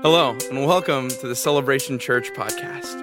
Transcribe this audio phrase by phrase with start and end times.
[0.00, 3.00] Hello, and welcome to the Celebration Church podcast.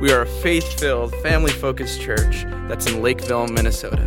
[0.00, 4.04] We are a faith filled, family focused church that's in Lakeville, Minnesota.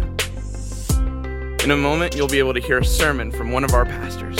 [1.63, 4.37] In a moment, you'll be able to hear a sermon from one of our pastors.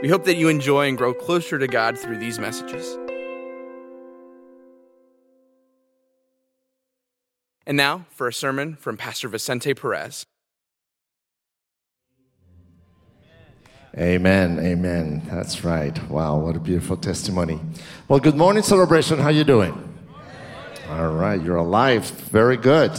[0.00, 2.96] We hope that you enjoy and grow closer to God through these messages.
[7.66, 10.24] And now for a sermon from Pastor Vicente Perez.
[13.98, 15.22] Amen, amen.
[15.28, 16.08] That's right.
[16.08, 17.58] Wow, what a beautiful testimony.
[18.06, 19.18] Well, good morning, celebration.
[19.18, 19.74] How you doing?
[20.88, 22.08] All right, you're alive.
[22.30, 22.92] Very good.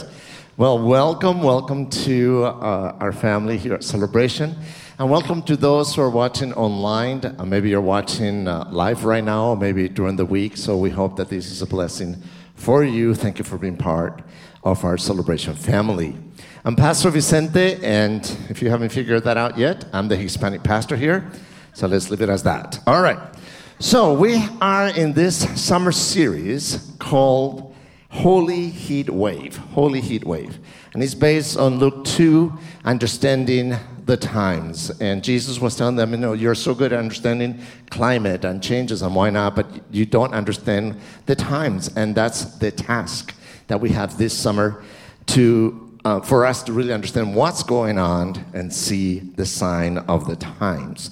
[0.58, 4.54] Well, welcome, welcome to uh, our family here at Celebration,
[4.98, 7.24] and welcome to those who are watching online.
[7.24, 10.58] Uh, maybe you're watching uh, live right now, maybe during the week.
[10.58, 12.22] So we hope that this is a blessing
[12.56, 13.14] for you.
[13.14, 14.20] Thank you for being part
[14.64, 16.14] of our Celebration family.
[16.62, 20.94] I'm Pastor Vicente, and if you haven't figured that out yet, I'm the Hispanic pastor
[20.94, 21.32] here.
[21.72, 22.78] So let's leave it as that.
[22.86, 23.18] All right.
[23.78, 27.74] So we are in this summer series called
[28.10, 29.56] Holy Heat Wave.
[29.56, 30.58] Holy Heat Wave.
[30.92, 32.52] And it's based on Luke 2,
[32.84, 34.90] understanding the times.
[35.00, 37.58] And Jesus was telling them, you know, you're so good at understanding
[37.88, 41.88] climate and changes and why not, but you don't understand the times.
[41.96, 43.34] And that's the task
[43.68, 44.84] that we have this summer
[45.28, 50.26] to uh, for us to really understand what's going on and see the sign of
[50.26, 51.10] the times.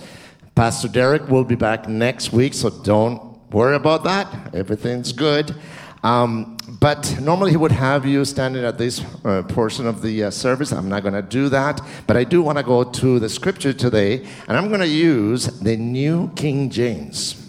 [0.55, 4.55] Pastor Derek will be back next week, so don't worry about that.
[4.55, 5.55] Everything's good.
[6.03, 10.31] Um, but normally he would have you standing at this uh, portion of the uh,
[10.31, 10.73] service.
[10.73, 13.73] I'm not going to do that, but I do want to go to the scripture
[13.73, 17.49] today, and I'm going to use the New King James.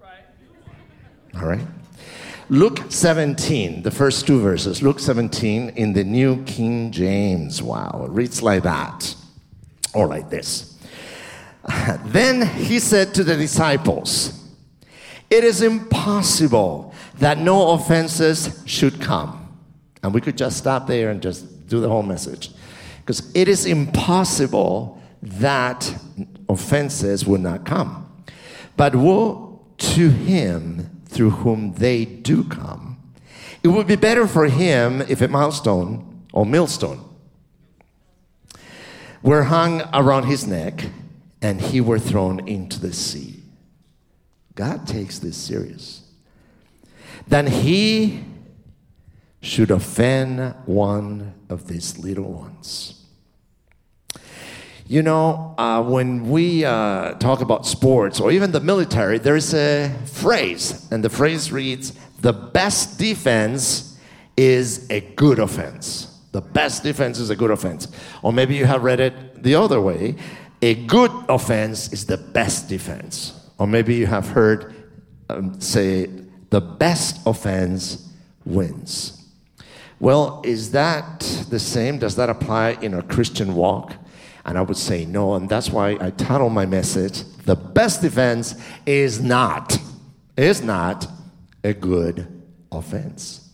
[0.00, 1.42] All right.
[1.42, 1.81] All right.
[2.48, 4.82] Luke 17, the first two verses.
[4.82, 7.62] Luke 17 in the New King James.
[7.62, 9.14] Wow, it reads like that,
[9.94, 10.78] or like this.
[12.06, 14.44] Then he said to the disciples,
[15.30, 19.38] It is impossible that no offenses should come.
[20.02, 22.50] And we could just stop there and just do the whole message.
[23.00, 25.94] Because it is impossible that
[26.48, 28.08] offenses will not come.
[28.76, 32.98] But woe to him through whom they do come.
[33.62, 37.04] It would be better for him if a milestone or millstone
[39.22, 40.86] were hung around his neck
[41.40, 43.42] and he were thrown into the sea.
[44.54, 46.02] God takes this serious.
[47.26, 48.24] Then he
[49.40, 53.01] should offend one of these little ones.
[54.92, 59.90] You know, uh, when we uh, talk about sports or even the military, there's a
[60.04, 63.98] phrase, and the phrase reads The best defense
[64.36, 66.20] is a good offense.
[66.32, 67.88] The best defense is a good offense.
[68.20, 70.16] Or maybe you have read it the other way
[70.60, 73.32] a good offense is the best defense.
[73.56, 74.74] Or maybe you have heard
[75.30, 76.10] um, say,
[76.50, 78.12] The best offense
[78.44, 79.26] wins.
[80.00, 81.96] Well, is that the same?
[81.96, 83.94] Does that apply in a Christian walk?
[84.44, 85.34] And I would say no.
[85.34, 88.54] And that's why I title my message, The Best Defense
[88.86, 89.78] is not,
[90.36, 91.06] is not
[91.62, 92.26] a good
[92.70, 93.48] offense.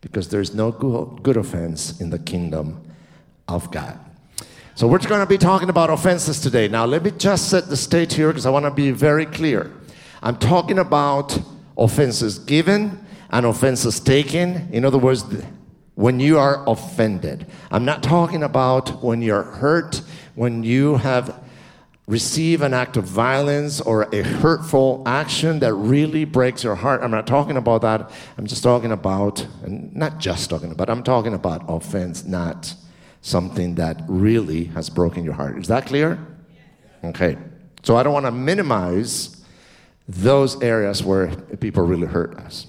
[0.00, 2.82] Because there's no good, good offense in the kingdom
[3.48, 3.98] of God.
[4.74, 6.68] So we're going to be talking about offenses today.
[6.68, 9.72] Now, let me just set the stage here because I want to be very clear.
[10.22, 11.38] I'm talking about
[11.78, 14.68] offenses given and offenses taken.
[14.72, 15.24] In other words,
[15.96, 17.46] when you are offended.
[17.70, 20.02] I'm not talking about when you're hurt,
[20.34, 21.42] when you have
[22.06, 27.02] received an act of violence or a hurtful action that really breaks your heart.
[27.02, 28.10] I'm not talking about that.
[28.38, 32.74] I'm just talking about, and not just talking about, I'm talking about offense, not
[33.22, 35.58] something that really has broken your heart.
[35.58, 36.18] Is that clear?
[37.02, 37.38] Okay.
[37.82, 39.44] So I don't want to minimize
[40.06, 41.28] those areas where
[41.58, 42.66] people really hurt us.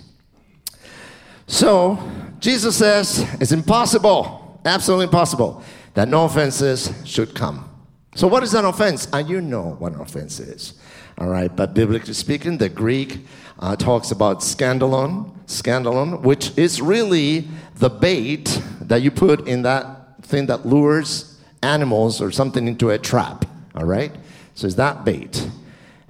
[1.45, 1.99] So
[2.39, 5.63] Jesus says it's impossible, absolutely impossible,
[5.93, 7.69] that no offenses should come.
[8.15, 9.07] So, what is an offense?
[9.13, 10.73] And you know what an offense is.
[11.19, 13.25] All right, but biblically speaking, the Greek
[13.59, 20.23] uh, talks about scandalon, scandalon, which is really the bait that you put in that
[20.23, 23.45] thing that lures animals or something into a trap.
[23.73, 24.15] All right,
[24.53, 25.49] so it's that bait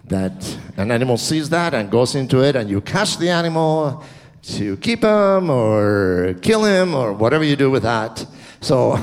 [0.06, 4.04] that an animal sees that and goes into it, and you catch the animal
[4.42, 8.26] to keep him or kill him or whatever you do with that.
[8.62, 8.96] So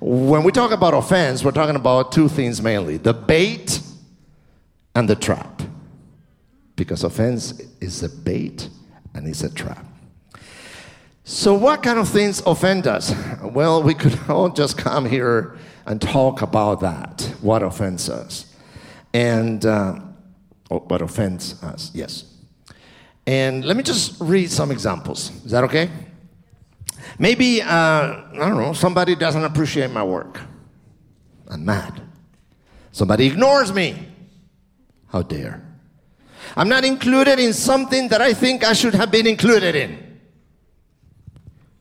[0.00, 3.80] when we talk about offense, we're talking about two things mainly the bait
[4.94, 5.62] and the trap.
[6.76, 8.70] Because offense is a bait
[9.14, 9.84] and it's a trap.
[11.24, 13.14] So, what kind of things offend us?
[13.42, 15.56] Well, we could all just come here
[15.86, 17.34] and talk about that.
[17.40, 18.46] what offends us.
[19.12, 20.00] And uh,
[20.70, 22.24] oh, what offends us, yes.
[23.30, 25.30] And let me just read some examples.
[25.44, 25.88] Is that okay?
[27.16, 30.40] Maybe, uh, I don't know, somebody doesn't appreciate my work.
[31.48, 32.02] I'm mad.
[32.90, 34.08] Somebody ignores me.
[35.06, 35.62] How dare.
[36.56, 40.18] I'm not included in something that I think I should have been included in.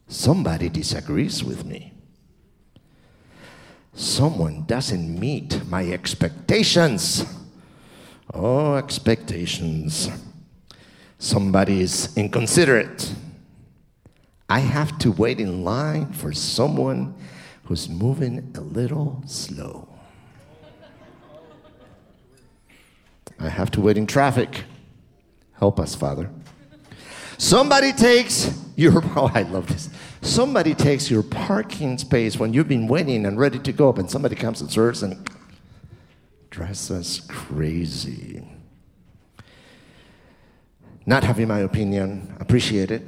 [0.08, 1.94] Somebody disagrees with me.
[3.96, 7.26] Someone doesn't meet my expectations.
[8.32, 10.12] Oh, expectations.
[11.20, 13.14] Somebody is inconsiderate.
[14.50, 17.14] I have to wait in line for someone
[17.66, 19.88] who's moving a little slow.
[23.38, 24.64] I have to wait in traffic.
[25.54, 26.30] Help us, Father.
[27.38, 29.90] Somebody takes your, oh, I love this.
[30.22, 34.10] Somebody takes your parking space when you've been waiting and ready to go up, and
[34.10, 35.30] somebody comes and serves and
[36.50, 38.44] drives us crazy.
[41.06, 43.04] Not having my opinion, appreciate it.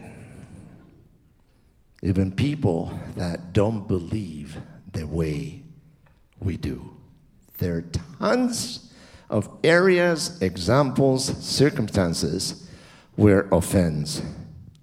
[2.02, 4.58] Even people that don't believe
[4.92, 5.62] the way
[6.40, 6.98] we do.
[7.60, 7.82] There are
[8.20, 8.92] tons
[9.30, 12.68] of areas, examples, circumstances
[13.16, 14.22] where offense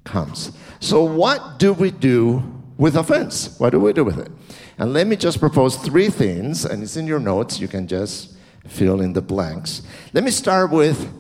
[0.05, 0.53] comes.
[0.81, 2.43] So, what do we do
[2.77, 3.59] with offense?
[3.59, 4.31] What do we do with it?
[4.79, 7.59] And let me just propose three things, and it's in your notes.
[7.59, 9.83] You can just fill in the blanks.
[10.13, 11.13] Let me start with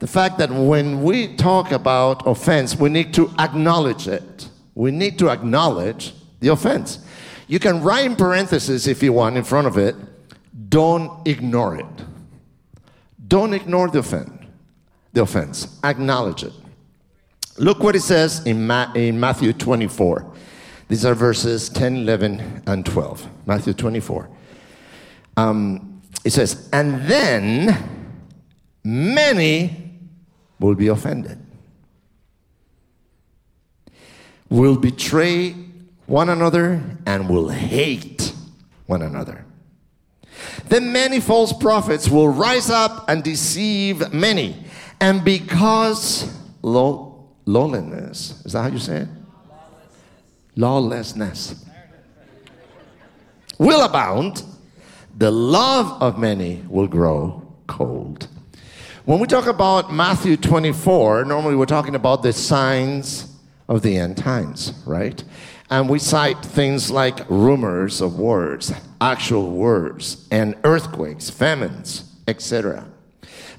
[0.00, 4.48] the fact that when we talk about offense, we need to acknowledge it.
[4.74, 6.98] We need to acknowledge the offense.
[7.46, 9.94] You can write in parentheses if you want in front of it,
[10.70, 12.04] don't ignore it.
[13.28, 14.30] Don't ignore the offense.
[15.12, 15.78] The offense.
[15.84, 16.52] Acknowledge it.
[17.58, 20.32] Look what it says in, Ma- in Matthew 24.
[20.88, 23.28] These are verses 10, 11, and 12.
[23.46, 24.30] Matthew 24.
[25.36, 27.76] Um, it says, And then
[28.82, 29.89] many
[30.60, 31.38] will be offended,
[34.48, 35.56] will betray
[36.06, 38.32] one another, and will hate
[38.86, 39.44] one another.
[40.68, 44.64] Then many false prophets will rise up and deceive many.
[45.00, 48.44] And because, lawlessness.
[48.44, 49.08] Is that how you say it?
[50.56, 51.64] Lawlessness.
[53.58, 54.42] Will abound.
[55.16, 58.28] The love of many will grow cold.
[59.10, 63.36] When we talk about Matthew 24, normally we're talking about the signs
[63.68, 65.20] of the end times, right?
[65.68, 72.86] And we cite things like rumors of wars, actual wars, and earthquakes, famines, etc.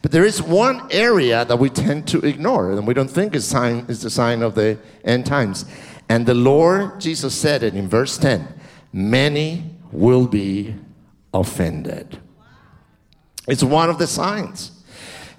[0.02, 3.46] But there is one area that we tend to ignore and we don't think is,
[3.46, 5.66] sign, is the sign of the end times.
[6.08, 8.48] And the Lord Jesus said it in verse 10
[8.94, 10.76] many will be
[11.34, 12.20] offended.
[13.50, 14.78] It's one of the signs.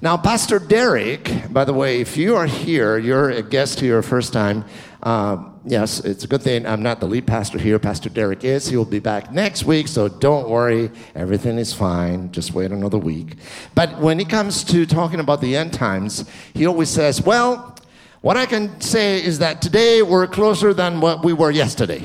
[0.02, 4.32] Now, Pastor Derek, by the way, if you are here, you're a guest here first
[4.32, 4.64] time.
[5.00, 7.78] Uh, yes, it's a good thing I'm not the lead pastor here.
[7.78, 8.66] Pastor Derek is.
[8.66, 10.90] He will be back next week, so don't worry.
[11.14, 12.32] Everything is fine.
[12.32, 13.36] Just wait another week.
[13.76, 17.78] But when it comes to talking about the end times, he always says, well,
[18.22, 22.02] what I can say is that today we're closer than what we were yesterday.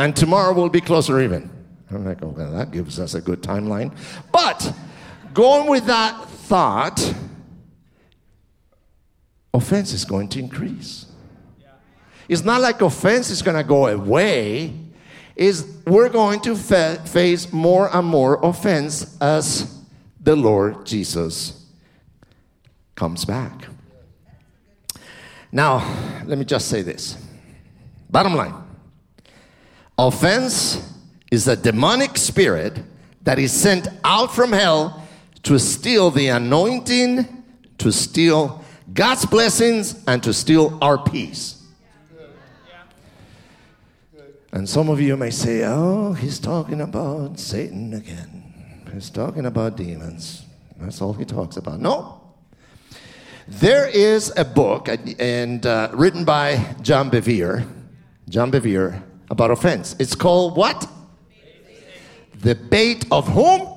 [0.00, 1.48] And tomorrow we'll be closer even.
[1.92, 3.96] I'm like, oh, that gives us a good timeline.
[4.32, 4.74] But
[5.32, 7.14] going with that thought,
[9.52, 11.06] offense is going to increase.
[12.28, 14.74] It's not like offense is going to go away.
[15.34, 19.80] Is we're going to fa- face more and more offense as
[20.20, 21.66] the Lord Jesus
[22.94, 23.66] comes back.
[25.50, 27.16] Now, let me just say this.
[28.10, 28.54] Bottom line
[29.98, 30.80] offense
[31.30, 32.78] is a demonic spirit
[33.22, 35.01] that is sent out from hell
[35.44, 37.44] to steal the anointing,
[37.78, 41.62] to steal God's blessings, and to steal our peace.
[44.52, 48.84] And some of you may say, oh, he's talking about Satan again.
[48.92, 50.44] He's talking about demons.
[50.76, 51.80] That's all he talks about.
[51.80, 52.20] No.
[53.48, 57.66] There is a book and uh, written by John Bevere,
[58.28, 59.96] John Bevere, about offense.
[59.98, 60.86] It's called what?
[62.34, 63.71] The bait of whom?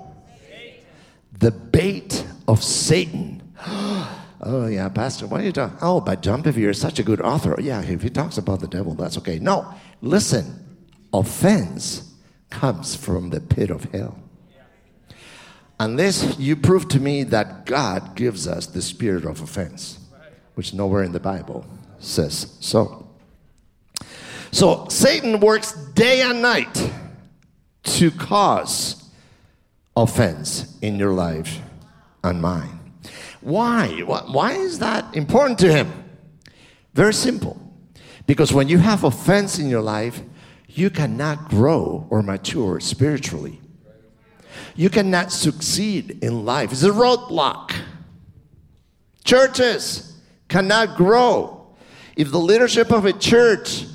[1.39, 3.41] The bait of Satan.
[3.67, 5.77] oh yeah, Pastor, what are you talking?
[5.81, 7.55] Oh, but John is such a good author.
[7.59, 9.39] Yeah, if he talks about the devil, that's okay.
[9.39, 10.65] No, listen
[11.19, 12.13] offense
[12.49, 14.17] comes from the pit of hell.
[15.79, 19.99] Unless you prove to me that God gives us the spirit of offense,
[20.55, 21.65] which nowhere in the Bible
[21.99, 23.09] says so.
[24.51, 26.91] So Satan works day and night
[27.83, 29.04] to cause
[29.95, 31.61] offense in your life
[32.23, 32.79] and mine.
[33.41, 34.01] Why?
[34.01, 35.91] Why is that important to him?
[36.93, 37.61] Very simple.
[38.25, 40.21] Because when you have offense in your life,
[40.67, 43.61] you cannot grow or mature spiritually.
[44.75, 46.71] You cannot succeed in life.
[46.71, 47.75] It's a roadblock.
[49.23, 51.67] Churches cannot grow.
[52.15, 53.85] If the leadership of a church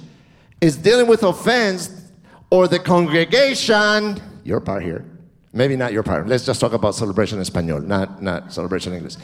[0.61, 1.97] is dealing with offense,
[2.50, 5.04] or the congregation, your part here,
[5.52, 9.16] maybe not your part, let's just talk about celebration in Espanol, not, not celebration English.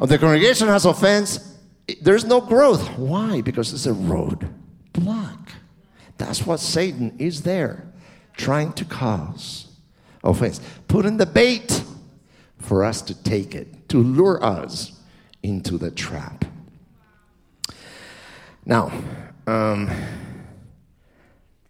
[0.00, 1.56] If the congregation has offense,
[2.00, 2.98] there's no growth.
[2.98, 3.40] Why?
[3.40, 4.48] Because it's a road
[4.92, 5.52] block.
[6.16, 7.92] That's what Satan is there,
[8.36, 9.68] trying to cause
[10.22, 10.60] offense.
[10.88, 11.82] Putting the bait
[12.58, 14.98] for us to take it, to lure us
[15.42, 16.44] into the trap.
[18.64, 18.92] Now,
[19.46, 19.90] um,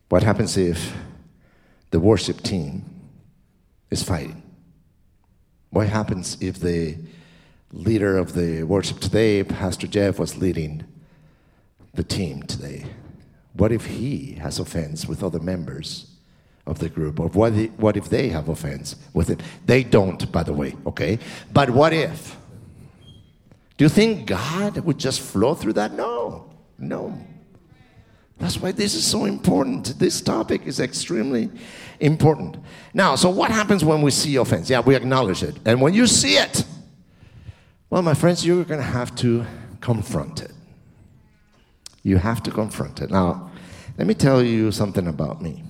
[0.08, 0.94] what happens if
[1.90, 2.84] the worship team
[3.94, 4.42] is fighting?
[5.70, 6.98] What happens if the
[7.72, 10.84] leader of the worship today, Pastor Jeff, was leading
[11.94, 12.86] the team today?
[13.54, 16.10] What if he has offense with other members
[16.66, 17.20] of the group?
[17.20, 19.40] Or what if, what if they have offense with it?
[19.64, 21.18] They don't, by the way, okay?
[21.52, 22.36] But what if?
[23.76, 25.92] Do you think God would just flow through that?
[25.92, 27.16] No, no.
[28.38, 29.98] That's why this is so important.
[29.98, 31.50] This topic is extremely
[32.00, 32.56] important.
[32.92, 34.68] Now, so what happens when we see offense?
[34.68, 35.56] Yeah, we acknowledge it.
[35.64, 36.64] And when you see it,
[37.90, 39.46] well, my friends, you're going to have to
[39.80, 40.50] confront it.
[42.02, 43.10] You have to confront it.
[43.10, 43.50] Now,
[43.96, 45.62] let me tell you something about me.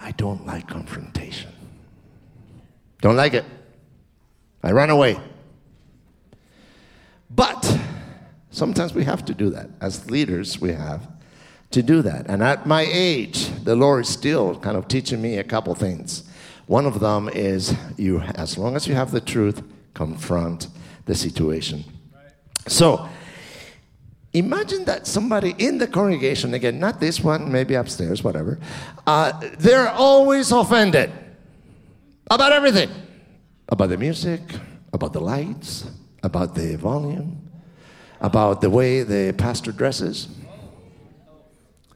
[0.00, 1.50] I don't like confrontation.
[3.02, 3.44] Don't like it.
[4.62, 5.18] I run away.
[7.28, 7.78] But
[8.50, 9.68] sometimes we have to do that.
[9.80, 11.08] As leaders, we have
[11.70, 12.26] to do that.
[12.28, 16.24] And at my age, the Lord is still kind of teaching me a couple things.
[16.66, 19.62] One of them is you, as long as you have the truth,
[19.94, 20.68] confront
[21.06, 21.84] the situation.
[22.66, 23.08] So,
[24.32, 28.58] imagine that somebody in the congregation, again, not this one, maybe upstairs, whatever,
[29.06, 31.10] uh, they're always offended
[32.30, 32.90] about everything
[33.68, 34.40] about the music,
[34.92, 35.86] about the lights,
[36.22, 37.48] about the volume,
[38.20, 40.28] about the way the pastor dresses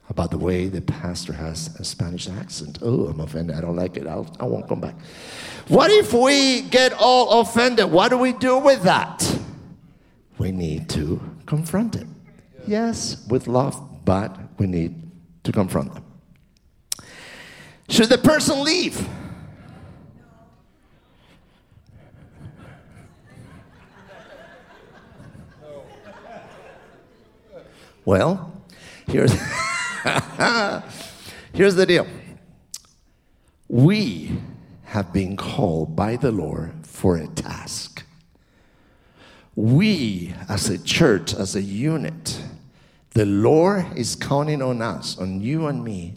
[0.09, 2.79] about the way the pastor has a Spanish accent.
[2.81, 3.55] Oh, I'm offended.
[3.55, 4.05] I don't like it.
[4.05, 4.95] I'll, I won't come back.
[5.67, 7.89] What if we get all offended?
[7.91, 9.39] What do we do with that?
[10.37, 12.07] We need to confront it.
[12.67, 15.01] Yes, with love, but we need
[15.43, 16.03] to confront them.
[17.89, 19.07] Should the person leave?
[28.03, 28.53] Well,
[29.07, 29.35] here's.
[31.53, 32.07] Here's the deal
[33.67, 34.37] we
[34.83, 38.03] have been called by the Lord for a task.
[39.55, 42.39] We, as a church, as a unit,
[43.11, 46.13] the Lord is counting on us, on you and me,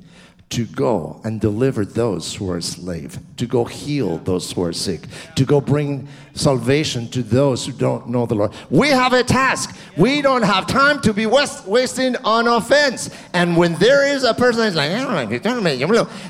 [0.51, 5.03] to go and deliver those who are slave, to go heal those who are sick,
[5.37, 8.53] to go bring salvation to those who don't know the Lord.
[8.71, 9.77] We have a task.
[9.97, 13.11] We don't have time to be wast- wasting on offense.
[13.35, 14.89] And when there is a person that's like,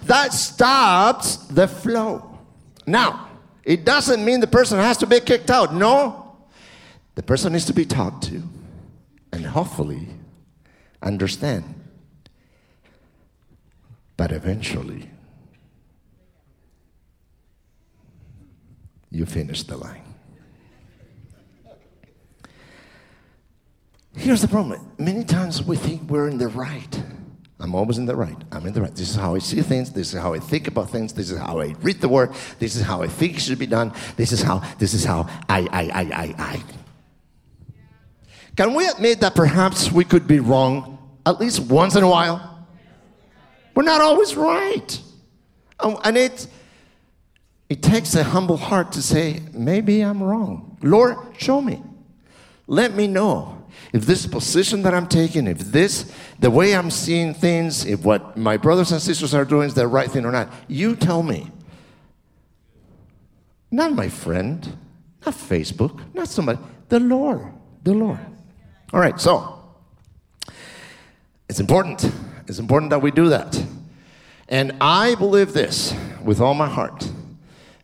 [0.06, 2.38] that stops the flow.
[2.86, 3.28] Now,
[3.62, 5.74] it doesn't mean the person has to be kicked out.
[5.74, 6.36] No.
[7.14, 8.42] The person needs to be talked to
[9.32, 10.08] and hopefully
[11.02, 11.77] understand
[14.18, 15.08] but eventually,
[19.10, 20.02] you finish the line.
[24.16, 24.90] Here's the problem.
[24.98, 27.02] Many times we think we're in the right.
[27.60, 28.36] I'm always in the right.
[28.50, 28.94] I'm in the right.
[28.94, 29.92] This is how I see things.
[29.92, 31.12] This is how I think about things.
[31.12, 32.32] This is how I read the word.
[32.58, 33.92] This is how I think it should be done.
[34.16, 36.62] This is how, this is how I, I, I, I, I.
[38.56, 42.47] Can we admit that perhaps we could be wrong at least once in a while?
[43.78, 45.00] We're not always right.
[45.78, 46.48] Um, and it,
[47.68, 50.76] it takes a humble heart to say, maybe I'm wrong.
[50.82, 51.80] Lord, show me.
[52.66, 57.34] Let me know if this position that I'm taking, if this, the way I'm seeing
[57.34, 60.52] things, if what my brothers and sisters are doing is the right thing or not.
[60.66, 61.48] You tell me.
[63.70, 64.76] Not my friend,
[65.24, 66.58] not Facebook, not somebody,
[66.88, 67.46] the Lord,
[67.84, 68.18] the Lord.
[68.92, 69.60] All right, so
[71.48, 72.10] it's important
[72.48, 73.62] it's important that we do that.
[74.48, 77.10] And I believe this with all my heart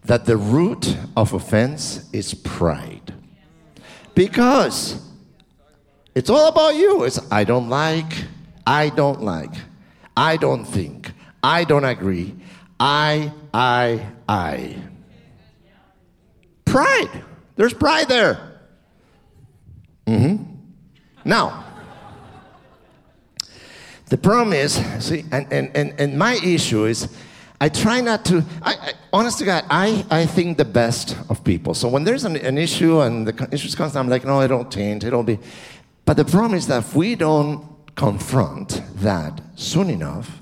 [0.05, 3.13] that the root of offense is pride.
[4.15, 5.01] Because
[6.15, 7.05] it's all about you.
[7.05, 8.25] It's I don't like,
[8.67, 9.55] I don't like,
[10.17, 12.35] I don't think, I don't agree,
[12.79, 14.77] I, I, I.
[16.65, 17.25] Pride.
[17.57, 18.61] There's pride there.
[20.07, 20.45] Mm-hmm.
[21.25, 21.64] Now,
[24.15, 27.09] the problem is, see, and, and, and, and my issue is,
[27.61, 31.43] I try not to, I, I, honest to God, I, I think the best of
[31.43, 31.75] people.
[31.75, 34.71] So when there's an, an issue and the issue's constant, I'm like, no, it don't
[34.71, 35.41] change, it'll be.
[36.05, 37.67] But the problem is that if we don't
[37.97, 40.39] confront that soon enough,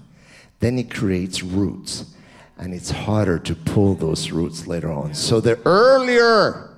[0.60, 2.14] then it creates roots.
[2.58, 5.14] And it's harder to pull those roots later on.
[5.14, 6.76] So the earlier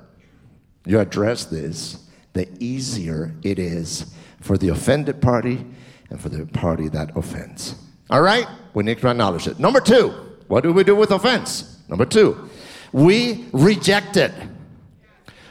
[0.86, 5.66] you address this, the easier it is for the offended party
[6.10, 7.74] and for the party that offends.
[8.10, 8.46] All right?
[8.74, 9.58] We need to acknowledge it.
[9.58, 10.08] Number two,
[10.48, 11.78] what do we do with offense?
[11.88, 12.48] Number two,
[12.92, 14.32] we reject it.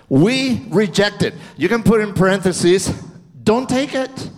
[0.09, 1.33] We reject it.
[1.57, 2.87] You can put in parentheses,
[3.43, 4.29] don't take it.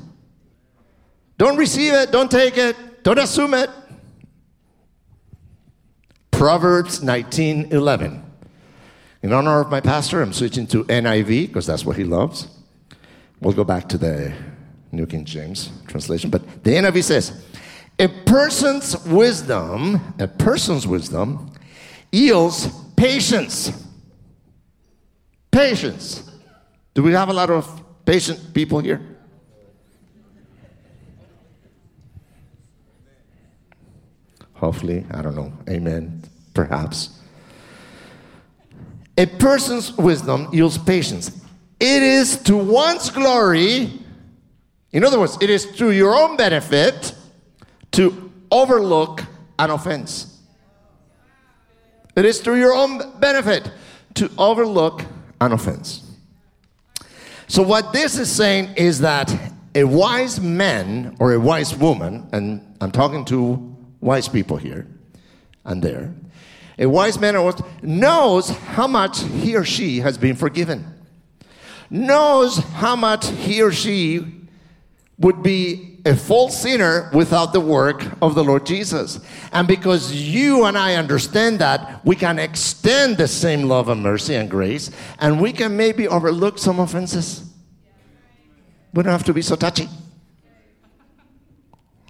[1.37, 2.11] Don't receive it.
[2.11, 3.03] Don't take it.
[3.03, 3.69] Don't assume it.
[6.31, 8.23] Proverbs 19 11.
[9.21, 12.47] In honor of my pastor, I'm switching to NIV because that's what he loves.
[13.41, 14.33] We'll go back to the
[14.95, 16.29] New King James translation.
[16.29, 17.45] But the NIV says,
[17.97, 21.51] a person's wisdom, a person's wisdom
[22.11, 23.71] yields patience.
[25.51, 26.29] Patience.
[26.93, 29.01] Do we have a lot of patient people here?
[34.53, 35.53] Hopefully, I don't know.
[35.69, 36.23] Amen.
[36.53, 37.19] Perhaps.
[39.17, 41.31] A person's wisdom yields patience.
[41.79, 43.91] It is to one's glory,
[44.95, 47.13] in other words, it is to your own benefit
[47.91, 49.25] to overlook
[49.59, 50.39] an offense.
[52.15, 53.69] It is to your own benefit
[54.13, 55.03] to overlook
[55.41, 56.09] an offense.
[57.49, 59.37] So, what this is saying is that
[59.75, 64.87] a wise man or a wise woman, and I'm talking to wise people here
[65.65, 66.15] and there.
[66.79, 70.85] A wise man or knows how much he or she has been forgiven,
[71.89, 74.34] knows how much he or she
[75.17, 79.19] would be a false sinner without the work of the Lord Jesus.
[79.51, 84.35] And because you and I understand that, we can extend the same love and mercy
[84.35, 87.49] and grace, and we can maybe overlook some offenses.
[88.93, 89.89] We don't have to be so touchy.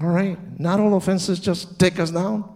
[0.01, 0.37] All right?
[0.59, 2.51] Not all offenses just take us down.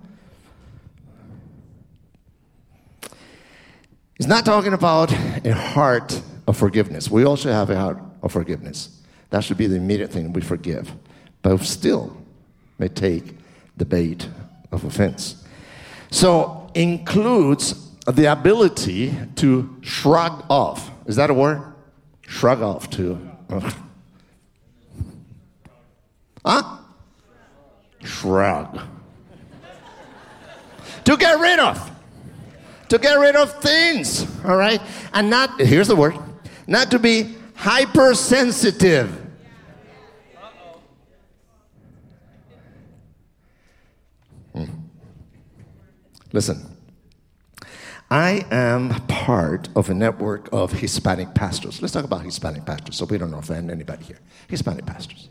[4.17, 7.09] He's not talking about a heart of forgiveness.
[7.09, 8.98] We also have a heart of forgiveness.
[9.30, 10.92] That should be the immediate thing we forgive.
[11.42, 12.18] But still
[12.78, 13.36] may take
[13.78, 14.28] the bait
[14.72, 15.44] of offense.
[16.12, 20.92] So includes the ability to shrug off.
[21.06, 21.62] Is that a word?
[22.22, 23.20] Shrug off to.
[26.46, 26.78] Huh?
[28.04, 28.80] shrug.
[31.04, 31.92] to get rid of.
[32.89, 34.82] To get rid of things, all right?
[35.13, 36.15] And not, here's the word,
[36.65, 39.22] not to be hypersensitive.
[44.54, 44.63] Hmm.
[46.32, 46.65] Listen,
[48.10, 51.82] I am part of a network of Hispanic pastors.
[51.82, 54.19] Let's talk about Hispanic pastors so we don't offend anybody here.
[54.48, 55.28] Hispanic pastors.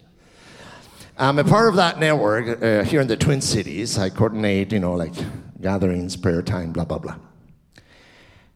[1.16, 3.98] I'm a part of that network uh, here in the Twin Cities.
[3.98, 5.14] I coordinate, you know, like
[5.62, 7.16] gatherings, prayer time, blah, blah, blah.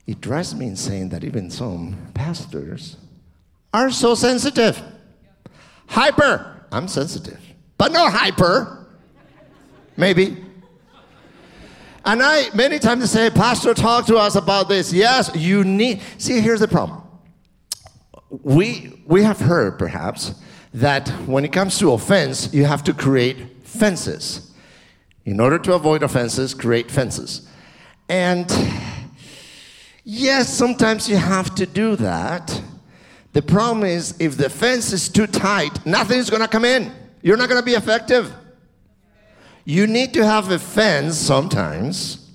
[0.06, 2.98] It drives me insane that even some pastors
[3.72, 4.80] are so sensitive.
[5.86, 6.66] Hyper.
[6.70, 7.40] I'm sensitive,
[7.76, 8.86] but not hyper.
[9.96, 10.44] Maybe.
[12.04, 14.92] And I, many times, say, Pastor, talk to us about this.
[14.92, 16.00] Yes, you need.
[16.18, 17.02] See, here's the problem.
[18.30, 20.34] We, we have heard, perhaps,
[20.74, 24.52] that when it comes to offense, you have to create fences.
[25.24, 27.48] In order to avoid offenses, create fences.
[28.08, 28.50] And
[30.02, 32.60] yes, sometimes you have to do that.
[33.32, 36.92] The problem is, if the fence is too tight, nothing's gonna come in.
[37.22, 38.32] You're not gonna be effective.
[39.64, 42.30] You need to have a fence sometimes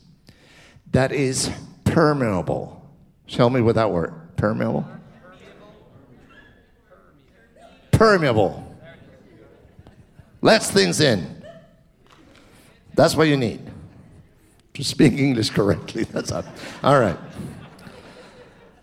[0.91, 1.51] that is
[1.83, 2.89] permeable.
[3.27, 4.87] Tell me what that word permeable
[7.97, 8.63] permeable.
[10.41, 11.43] Lets things in.
[12.93, 13.59] That's what you need.
[14.75, 16.03] To speak English correctly.
[16.11, 16.43] That's all.
[16.83, 17.17] all right.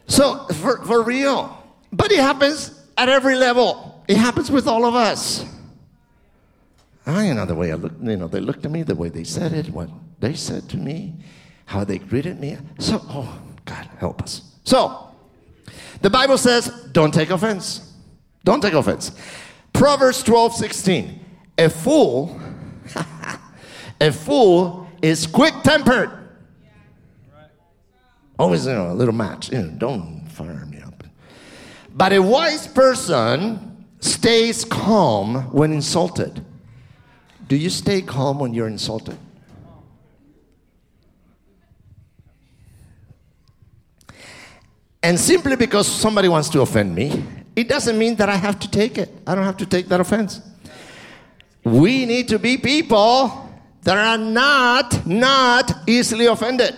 [0.07, 1.64] So, for, for real.
[1.95, 4.03] But it happens at every level.
[4.09, 5.45] It happens with all of us.
[7.07, 9.11] I you know the way I look, you know, they looked at me, the way
[9.11, 11.15] they said it, what they said to me,
[11.67, 12.57] how they greeted me.
[12.79, 14.43] So, oh, God, help us.
[14.65, 15.15] So,
[16.01, 17.93] the Bible says, don't take offense.
[18.43, 19.13] Don't take offense.
[19.73, 21.21] Proverbs 12, 16.
[21.59, 22.41] A fool,
[24.01, 26.11] a fool is quick tempered.
[28.39, 29.53] Always, you know, a little match.
[29.53, 30.74] You know, don't fire me.
[31.95, 36.45] But a wise person stays calm when insulted.
[37.47, 39.17] Do you stay calm when you're insulted?
[45.05, 48.71] And simply because somebody wants to offend me, it doesn't mean that I have to
[48.71, 49.11] take it.
[49.27, 50.41] I don't have to take that offense.
[51.63, 53.51] We need to be people
[53.83, 56.75] that are not not easily offended.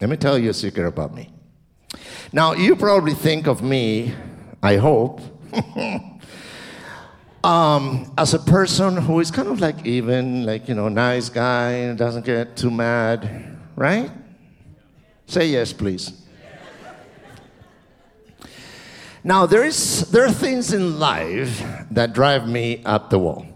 [0.00, 1.30] Let me tell you a secret about me.
[2.32, 4.12] Now, you probably think of me,
[4.62, 5.20] I hope,
[7.44, 11.94] um, as a person who is kind of like even, like, you know, nice guy,
[11.94, 14.10] doesn't get too mad, right?
[15.26, 16.22] Say yes, please.
[19.22, 23.46] Now, there, is, there are things in life that drive me up the wall.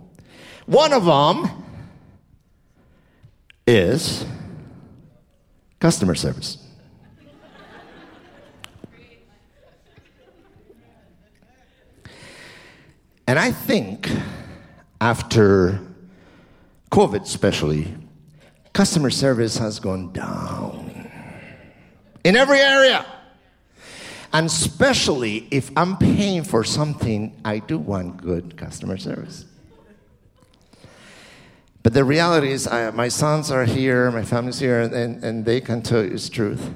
[0.66, 1.64] One of them
[3.66, 4.24] is
[5.80, 6.59] customer service.
[13.30, 14.10] And I think
[15.00, 15.80] after
[16.90, 17.94] COVID, especially,
[18.72, 21.08] customer service has gone down
[22.24, 23.06] in every area.
[24.32, 29.44] And especially if I'm paying for something, I do want good customer service.
[31.84, 35.60] But the reality is, I, my sons are here, my family's here, and, and they
[35.60, 36.74] can tell you the truth.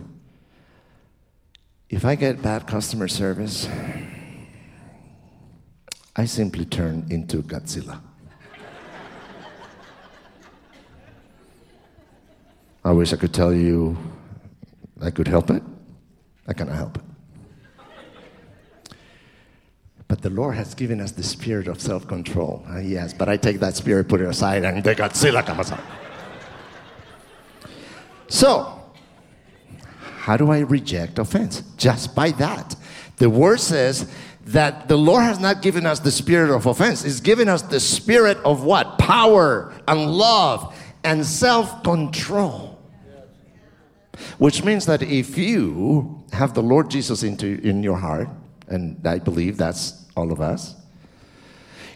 [1.91, 3.69] If I get bad customer service,
[6.17, 8.01] I simply turn into Godzilla.
[12.85, 13.97] I wish I could tell you
[15.01, 15.63] I could help it.
[16.47, 17.05] I cannot help it.
[20.07, 22.65] But the Lord has given us the spirit of self control.
[22.71, 25.81] Uh, yes, but I take that spirit, put it aside, and the Godzilla comes out.
[28.29, 28.83] So,
[30.19, 31.63] how do I reject offense?
[31.77, 32.77] Just by that.
[33.17, 34.13] The word says
[34.47, 37.81] that the Lord has not given us the spirit of offense, He's given us the
[37.81, 38.99] spirit of what?
[38.99, 42.79] Power and love and self control.
[44.39, 48.29] Which means that if you have the Lord Jesus into, in your heart,
[48.69, 50.75] and I believe that's all of us.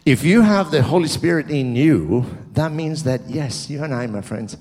[0.05, 4.07] If you have the Holy Spirit in you, that means that, yes, you and I,
[4.07, 4.57] my friends,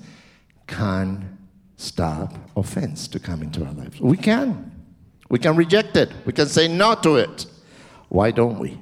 [0.66, 1.38] can
[1.76, 4.00] stop offense to come into our lives.
[4.00, 4.70] We can.
[5.28, 6.12] We can reject it.
[6.26, 7.46] We can say no to it.
[8.08, 8.78] Why don't we?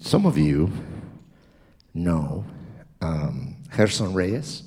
[0.00, 0.72] Some of you
[1.94, 2.44] know
[3.00, 4.62] um, Gerson Reyes.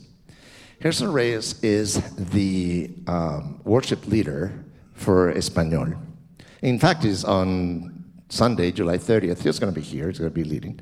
[0.81, 4.51] Gerson Reyes is the um, worship leader
[4.93, 5.93] for Espanol.
[6.61, 9.43] In fact, he's on Sunday, July 30th.
[9.43, 10.07] He's going to be here.
[10.09, 10.79] He's going to be leading.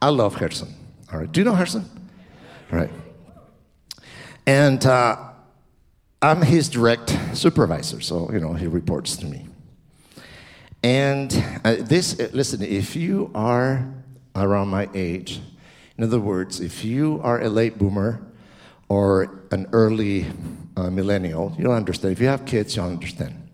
[0.00, 0.74] I love Gerson.
[1.12, 1.30] All right.
[1.30, 1.84] Do you know Gerson?
[2.72, 2.90] All right.
[4.46, 5.33] And uh,
[6.24, 9.46] I'm his direct supervisor, so you know he reports to me.
[10.82, 11.30] And
[11.62, 13.86] uh, this, uh, listen, if you are
[14.34, 15.42] around my age,
[15.98, 18.22] in other words, if you are a late boomer
[18.88, 20.24] or an early
[20.78, 22.12] uh, millennial, you'll understand.
[22.12, 23.46] If you have kids, you'll understand.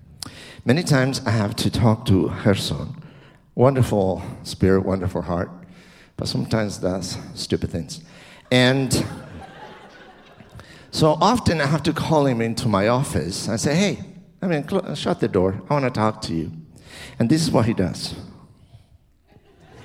[0.65, 3.03] Many times I have to talk to Gerson.
[3.57, 5.51] Wonderful spirit, wonderful heart,
[6.17, 8.01] but sometimes does stupid things.
[8.53, 9.05] And
[10.91, 13.49] so often I have to call him into my office.
[13.49, 14.01] I say, hey,
[14.43, 15.63] I mean, cl- shut the door.
[15.69, 16.51] I want to talk to you.
[17.19, 18.15] And this is what he does.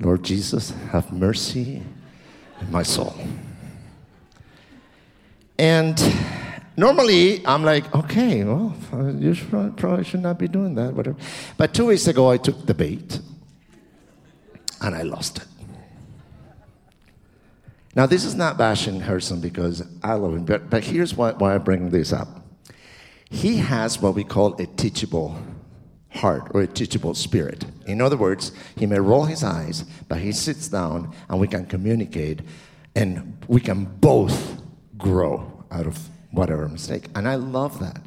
[0.00, 1.82] Lord Jesus, have mercy
[2.60, 3.14] in my soul.
[5.58, 5.98] And
[6.76, 8.74] normally I'm like, okay, well,
[9.18, 11.16] you should, probably should not be doing that, whatever.
[11.56, 13.20] But two weeks ago I took the bait
[14.80, 15.46] and I lost it.
[17.94, 21.54] Now, this is not bashing Gerson because I love him, but, but here's why, why
[21.54, 22.28] I bring this up.
[23.28, 25.38] He has what we call a teachable
[26.10, 27.64] heart or a teachable spirit.
[27.86, 31.66] In other words, he may roll his eyes, but he sits down and we can
[31.66, 32.40] communicate
[32.94, 34.60] and we can both
[34.98, 35.98] grow out of
[36.30, 37.06] whatever mistake.
[37.14, 38.02] And I love that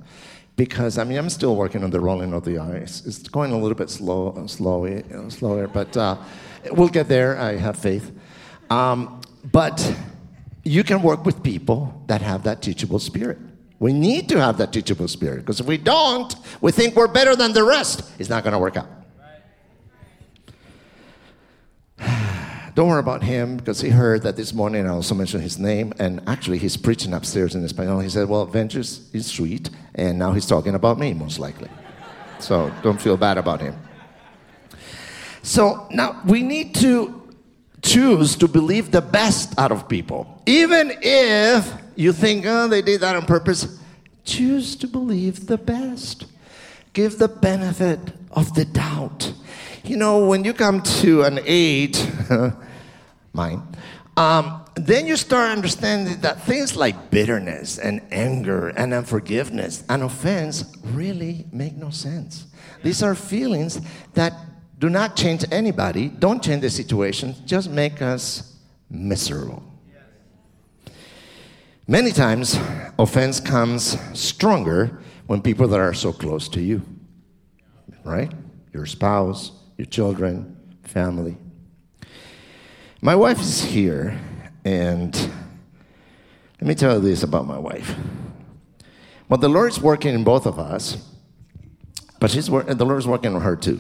[0.56, 3.04] because I mean I'm still working on the rolling of the eyes.
[3.06, 4.48] It's going a little bit slow, know,
[5.30, 6.17] slower, but uh,
[6.71, 7.38] we'll get there.
[7.38, 8.12] I have faith.
[8.69, 9.95] Um, but
[10.63, 13.38] you can work with people that have that teachable spirit.
[13.79, 17.36] We need to have that teachable spirit because if we don't, we think we're better
[17.36, 18.03] than the rest.
[18.17, 18.88] It's not going to work out.
[22.75, 25.93] Don't worry about him because he heard that this morning I also mentioned his name,
[25.99, 27.99] and actually he's preaching upstairs in Espanol.
[27.99, 31.69] He said, Well, Ventures is sweet, and now he's talking about me, most likely.
[32.39, 33.75] So don't feel bad about him.
[35.41, 37.24] So now we need to
[37.86, 40.41] choose to believe the best out of people.
[40.45, 43.80] Even if you think, oh, they did that on purpose,
[44.26, 46.26] choose to believe the best.
[46.93, 48.00] Give the benefit
[48.32, 49.32] of the doubt.
[49.84, 52.02] You know, when you come to an age,
[53.34, 53.62] mine,
[54.17, 60.65] um, then you start understanding that things like bitterness and anger and unforgiveness and offense
[60.84, 62.48] really make no sense.
[62.82, 63.80] These are feelings
[64.15, 64.34] that
[64.77, 68.55] do not change anybody, don't change the situation, just make us
[68.89, 69.63] miserable.
[71.88, 72.59] Many times,
[72.97, 76.81] offense comes stronger when people that are so close to you,
[78.03, 78.31] right?
[78.73, 81.38] Your spouse, your children, family.
[83.01, 84.19] My wife is here,
[84.63, 85.15] and
[86.59, 87.95] let me tell you this about my wife.
[89.29, 90.97] Well, the Lord's working in both of us,
[92.19, 93.79] but she's the Lord's working on her too.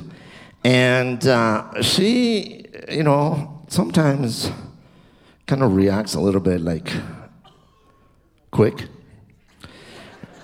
[0.65, 4.49] And uh, she, you know, sometimes
[5.45, 6.91] kind of reacts a little bit like
[8.49, 8.87] quick.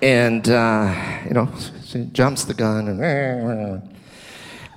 [0.00, 1.48] And, uh, you know,
[1.84, 3.88] she jumps the gun and.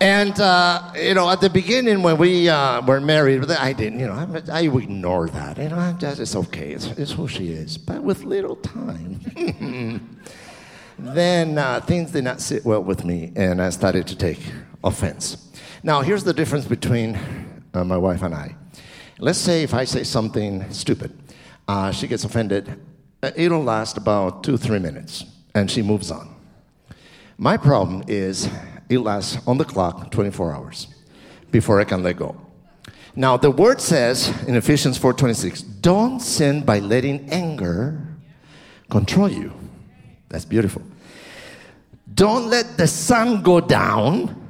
[0.02, 4.08] And, uh, you know, at the beginning when we uh, were married, I didn't, you
[4.08, 5.60] know, I, I ignore that.
[5.60, 6.72] You know, I just, it's okay.
[6.72, 7.78] It's, it's who she is.
[7.78, 9.20] But with little time,
[11.00, 14.40] then uh, things did not sit well with me, and I started to take
[14.86, 15.52] offense.
[15.84, 17.20] Now, here's the difference between
[17.74, 18.56] uh, my wife and I.
[19.20, 21.18] Let's say if I say something stupid,
[21.68, 22.80] uh, she gets offended.
[23.22, 26.34] Uh, it'll last about two, three minutes, and she moves on.
[27.38, 28.48] My problem is
[28.88, 30.88] it lasts on the clock 24 hours
[31.52, 32.40] before I can let go.
[33.16, 38.02] Now the word says in Ephesians 4:26, don't sin by letting anger
[38.90, 39.54] control you.
[40.30, 40.82] That's beautiful.
[42.14, 44.45] Don't let the sun go down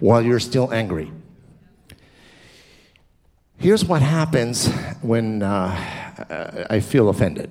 [0.00, 1.10] while you're still angry.
[3.56, 4.68] Here's what happens
[5.00, 7.50] when uh, I feel offended.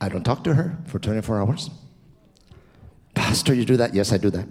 [0.00, 1.70] I don't talk to her for 24 hours.
[3.14, 3.94] Pastor, you do that?
[3.94, 4.46] Yes, I do that.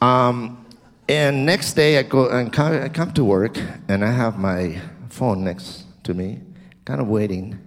[0.00, 0.64] Um,
[1.08, 3.58] and next day, I go and come, I come to work,
[3.88, 6.40] and I have my phone next to me,
[6.84, 7.58] kind of waiting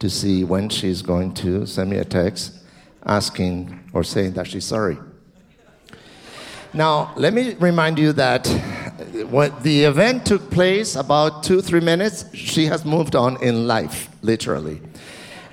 [0.00, 2.60] to see when she's going to send me a text
[3.06, 4.98] asking or saying that she's sorry.
[6.74, 11.78] Now, let me remind you that uh, when the event took place about two, three
[11.78, 14.80] minutes, she has moved on in life, literally.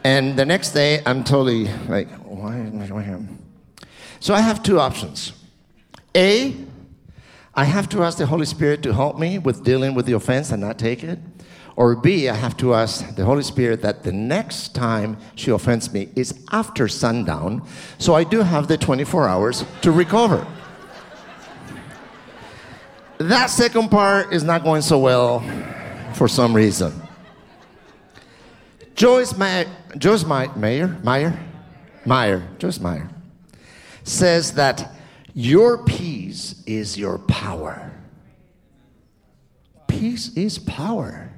[0.04, 3.38] And the next day, I'm totally like, why am?
[4.20, 5.34] So I have two options.
[6.16, 6.56] A,
[7.54, 10.50] I have to ask the Holy Spirit to help me with dealing with the offense
[10.50, 11.20] and not take it.
[11.76, 15.94] Or B, I have to ask the Holy Spirit that the next time she offends
[15.94, 17.62] me is after sundown,
[18.00, 20.48] so I do have the 24 hours to recover.
[23.30, 25.44] That second part is not going so well
[26.14, 26.94] for some reason.
[28.96, 31.38] Joyce, May- Joyce My- Mayer, Meyer,
[32.06, 33.10] Meyer, Joyce Meyer
[34.04, 34.92] says that
[35.34, 37.92] your peace is your power.
[39.88, 41.32] Peace is power.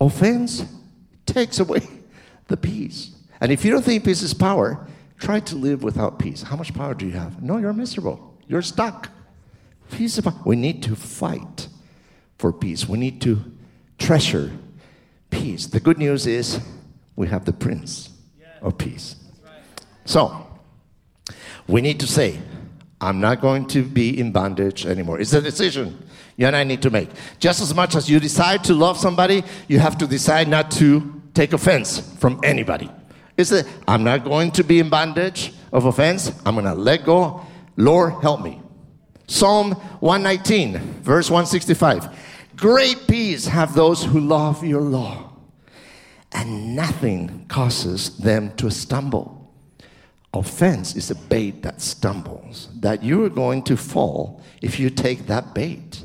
[0.00, 0.64] Offense
[1.26, 1.80] takes away
[2.48, 3.10] the peace.
[3.40, 4.86] And if you don't think peace is power,
[5.18, 6.42] try to live without peace.
[6.42, 7.42] How much power do you have?
[7.42, 8.34] No, you're miserable.
[8.48, 9.10] You're stuck.
[9.90, 10.34] Peace power.
[10.44, 11.68] We need to fight
[12.38, 12.88] for peace.
[12.88, 13.40] We need to
[13.98, 14.52] treasure
[15.30, 15.66] peace.
[15.66, 16.60] The good news is
[17.16, 18.10] we have the Prince
[18.60, 19.16] of Peace.
[20.04, 20.46] So,
[21.66, 22.38] we need to say,
[23.00, 25.20] I'm not going to be in bondage anymore.
[25.20, 26.04] It's a decision
[26.36, 27.08] you and I need to make.
[27.38, 31.22] Just as much as you decide to love somebody, you have to decide not to
[31.32, 32.90] take offense from anybody.
[33.36, 36.32] It's a, I'm not going to be in bondage of offense.
[36.44, 37.44] I'm going to let go.
[37.76, 38.60] Lord, help me.
[39.26, 42.08] Psalm 119, verse 165.
[42.56, 45.32] Great peace have those who love your law,
[46.32, 49.44] and nothing causes them to stumble
[50.38, 55.54] offense is a bait that stumbles, that you're going to fall if you take that
[55.54, 56.04] bait.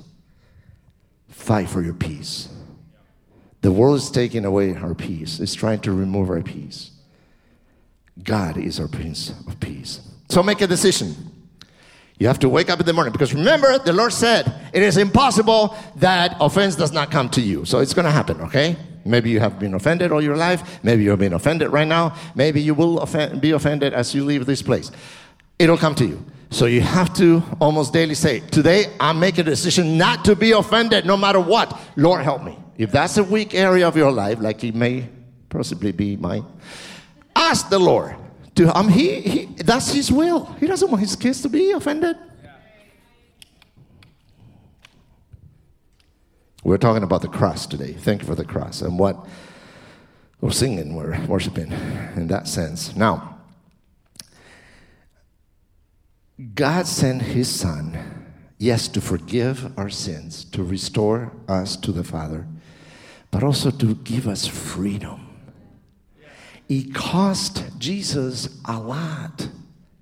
[1.29, 2.49] Fight for your peace.
[3.61, 6.91] The world is taking away our peace, it's trying to remove our peace.
[8.21, 10.01] God is our Prince of Peace.
[10.29, 11.28] So make a decision.
[12.19, 14.97] You have to wake up in the morning because remember, the Lord said it is
[14.97, 17.63] impossible that offense does not come to you.
[17.63, 18.75] So it's going to happen, okay?
[19.05, 20.83] Maybe you have been offended all your life.
[20.83, 22.15] Maybe you're being offended right now.
[22.35, 24.91] Maybe you will offend, be offended as you leave this place.
[25.57, 26.23] It'll come to you.
[26.51, 30.51] So you have to almost daily say, Today I'm making a decision not to be
[30.51, 31.79] offended no matter what.
[31.95, 32.59] Lord, help me.
[32.77, 35.07] If that's a weak area of your life, like it may
[35.47, 36.45] possibly be mine,
[37.35, 38.15] ask the Lord.
[38.59, 40.43] To, um, he, he, that's His will.
[40.59, 42.17] He doesn't want His kids to be offended.
[46.61, 47.93] We're talking about the cross today.
[47.93, 49.25] Thank you for the cross and what
[50.41, 51.71] we're singing, we're worshiping
[52.17, 52.97] in that sense.
[52.97, 53.37] Now,
[56.53, 62.45] God sent His Son, yes, to forgive our sins, to restore us to the Father,
[63.31, 65.28] but also to give us freedom.
[66.69, 69.49] It cost Jesus a lot,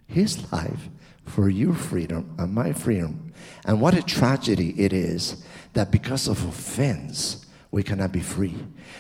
[0.06, 0.90] His life,
[1.26, 3.34] for your freedom and my freedom.
[3.66, 8.56] And what a tragedy it is that because of offense, we cannot be free.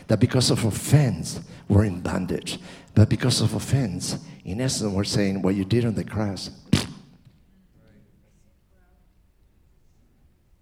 [0.07, 2.59] That because of offense, we're in bondage.
[2.95, 6.49] But because of offense, in essence, we're saying what you did on the cross.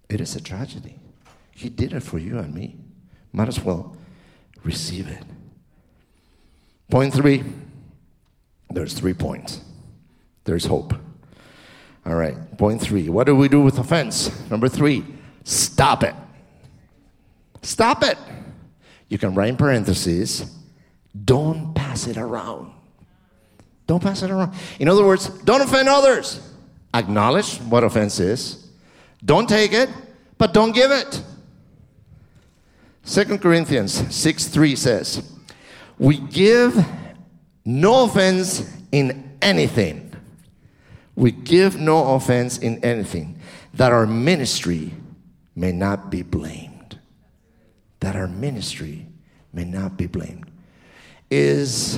[0.10, 1.00] It is a tragedy.
[1.52, 2.78] He did it for you and me.
[3.32, 3.96] Might as well
[4.64, 5.24] receive it.
[6.90, 7.44] Point three
[8.76, 9.62] there's three points.
[10.44, 10.94] There's hope.
[12.06, 12.36] All right.
[12.58, 13.10] Point three.
[13.10, 14.30] What do we do with offense?
[14.52, 15.06] Number three,
[15.44, 16.14] stop it.
[17.62, 18.18] Stop it.
[19.08, 20.52] You can write in parentheses,
[21.24, 22.74] don't pass it around.
[23.88, 24.54] Don't pass it around.
[24.80, 26.42] In other words, don't offend others.
[26.94, 28.68] Acknowledge what offense is.
[29.24, 29.90] Don't take it,
[30.38, 31.24] but don't give it.
[33.06, 35.35] 2 Corinthians 6 3 says,
[35.98, 36.86] We give
[37.64, 40.14] no offense in anything.
[41.16, 43.40] We give no offense in anything,
[43.74, 44.94] that our ministry
[45.56, 47.00] may not be blamed.
[48.02, 49.08] That our ministry
[49.54, 50.52] may not be blamed.
[51.32, 51.98] Is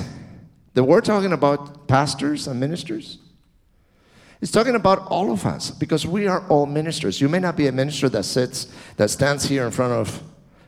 [0.74, 3.18] the word talking about pastors and ministers?
[4.40, 7.20] It's talking about all of us because we are all ministers.
[7.20, 10.22] You may not be a minister that sits, that stands here in front of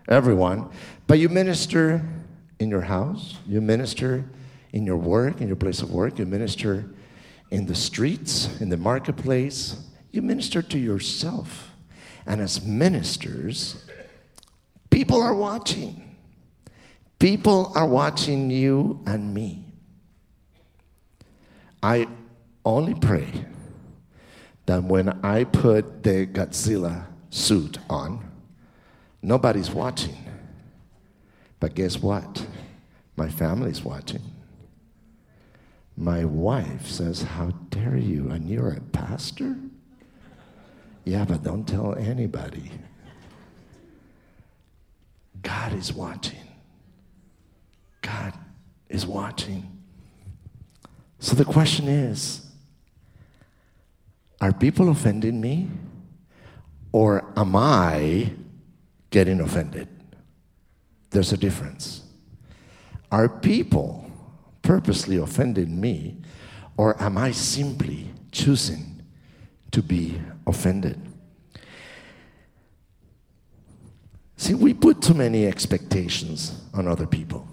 [0.09, 0.69] everyone,
[1.07, 2.03] but you minister
[2.61, 4.25] in your house, you minister
[4.73, 6.85] in your work, in your place of work, you minister
[7.51, 11.71] in the streets, in the marketplace, you minister to yourself.
[12.27, 13.85] And as ministers,
[14.91, 16.17] people are watching.
[17.19, 19.65] People are watching you and me.
[21.83, 22.09] I
[22.65, 23.47] only pray
[24.67, 28.31] that when I put the Godzilla suit on,
[29.23, 30.17] nobody's watching.
[31.59, 32.47] But guess what?
[33.17, 34.23] My family's watching.
[35.97, 38.31] My wife says, How dare you?
[38.31, 39.57] And you're a pastor?
[41.05, 42.71] Yeah, but don't tell anybody.
[45.43, 46.47] God is watching.
[48.03, 48.35] God
[48.89, 49.79] is watching.
[51.19, 52.47] So the question is
[54.41, 55.69] are people offending me?
[56.93, 58.33] Or am I
[59.11, 59.89] getting offended?
[61.11, 62.00] There's a difference.
[63.11, 64.11] Are people
[64.63, 66.17] purposely offending me?
[66.77, 69.03] Or am I simply choosing
[69.73, 71.01] to be offended?
[74.37, 77.47] See, we put too many expectations on other people.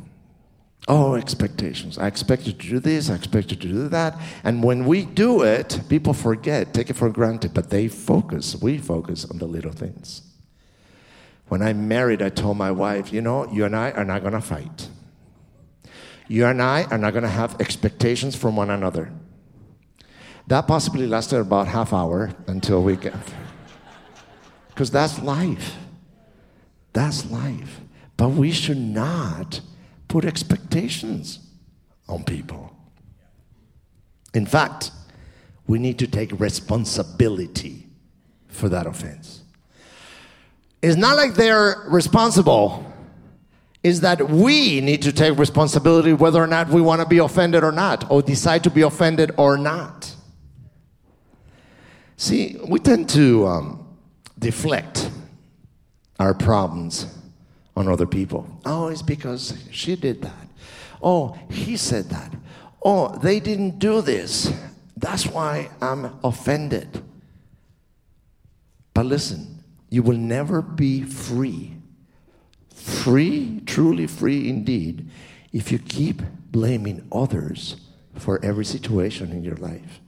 [0.87, 1.97] Oh, expectations.
[1.97, 4.17] I expect you to do this, I expect you to do that.
[4.45, 8.77] And when we do it, people forget, take it for granted, but they focus, we
[8.77, 10.21] focus on the little things.
[11.49, 14.33] When I married, I told my wife, you know, you and I are not going
[14.33, 14.87] to fight.
[16.27, 19.11] You and I are not going to have expectations from one another.
[20.47, 23.15] That possibly lasted about half hour until we get.
[24.69, 25.75] Because that's life.
[26.93, 27.81] That's life.
[28.15, 29.61] But we should not
[30.07, 31.39] put expectations
[32.07, 32.75] on people.
[34.33, 34.91] In fact,
[35.67, 37.87] we need to take responsibility
[38.47, 39.43] for that offense.
[40.81, 42.85] It's not like they're responsible,
[43.83, 47.63] is that we need to take responsibility whether or not we want to be offended
[47.63, 50.13] or not, or decide to be offended or not.
[52.17, 53.87] See, we tend to um,
[54.39, 55.09] deflect
[56.19, 57.05] our problems
[57.75, 58.47] on other people.
[58.65, 60.47] Oh, it's because she did that.
[61.01, 62.33] Oh, he said that.
[62.83, 64.51] Oh, they didn't do this.
[64.97, 67.03] That's why I'm offended.
[68.95, 71.76] But listen, you will never be free.
[72.87, 75.09] Free, truly free indeed,
[75.51, 76.21] if you keep
[76.51, 77.75] blaming others
[78.15, 79.99] for every situation in your life.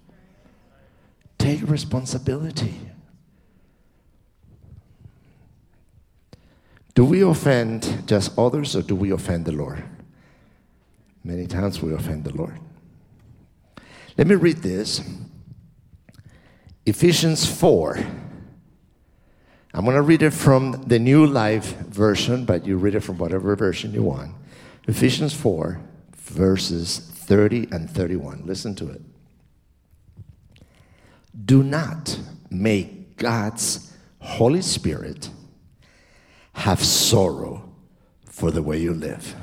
[1.37, 2.75] Take responsibility.
[6.95, 9.83] Do we offend just others or do we offend the Lord?
[11.21, 12.59] Many times we offend the Lord.
[14.17, 15.01] Let me read this
[16.85, 17.99] Ephesians 4.
[19.73, 23.17] I'm going to read it from the New Life version, but you read it from
[23.17, 24.33] whatever version you want.
[24.87, 25.79] Ephesians 4,
[26.15, 28.43] verses 30 and 31.
[28.45, 29.01] Listen to it.
[31.45, 35.29] Do not make God's Holy Spirit
[36.53, 37.71] have sorrow
[38.25, 39.35] for the way you live.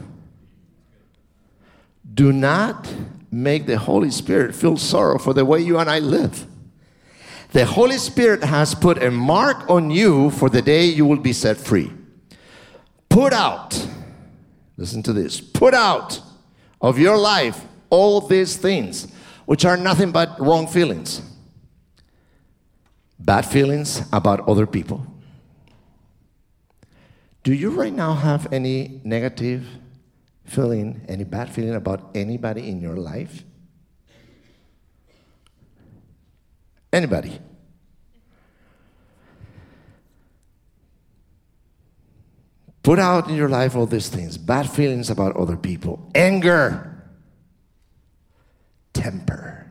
[2.13, 2.93] Do not
[3.31, 6.47] make the Holy Spirit feel sorrow for the way you and I live.
[7.53, 11.33] The Holy Spirit has put a mark on you for the day you will be
[11.33, 11.93] set free.
[13.09, 13.89] Put out,
[14.77, 16.21] listen to this, put out
[16.81, 19.09] of your life all these things,
[19.47, 21.23] which are nothing but wrong feelings.
[23.19, 25.07] Bad feelings about other people.
[27.43, 29.65] Do you right now have any negative
[30.45, 33.45] feeling, any bad feeling about anybody in your life?
[36.97, 37.39] Anybody?
[42.83, 47.05] Put out in your life all these things bad feelings about other people, anger,
[48.95, 49.71] temper,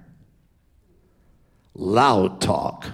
[1.73, 2.86] loud talk,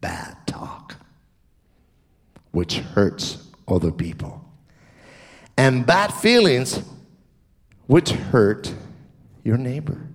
[0.00, 0.94] bad talk,
[2.52, 4.48] which hurts other people,
[5.56, 6.84] and bad feelings,
[7.88, 8.72] which hurt
[9.44, 10.08] your neighbor.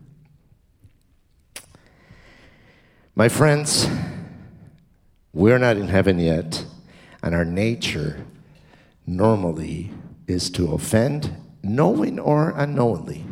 [3.16, 3.88] My friends,
[5.32, 6.66] we're not in heaven yet,
[7.22, 8.26] and our nature
[9.06, 9.92] normally
[10.28, 13.26] is to offend, knowing or unknowingly.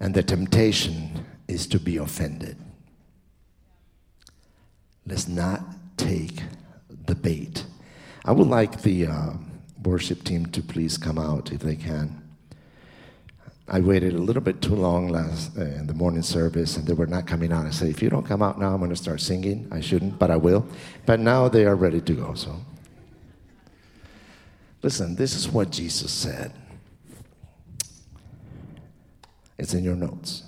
[0.00, 2.56] And the temptation is to be offended.
[5.06, 5.62] Let's not
[5.96, 6.42] take
[7.06, 7.64] the bait.
[8.24, 9.32] I would like the uh,
[9.82, 12.21] worship team to please come out if they can.
[13.74, 16.92] I waited a little bit too long last uh, in the morning service, and they
[16.92, 17.64] were not coming out.
[17.64, 20.18] I said, "If you don't come out now, I'm going to start singing." I shouldn't,
[20.18, 20.66] but I will.
[21.06, 22.34] But now they are ready to go.
[22.34, 22.54] So,
[24.82, 25.16] listen.
[25.16, 26.52] This is what Jesus said.
[29.56, 30.42] It's in your notes.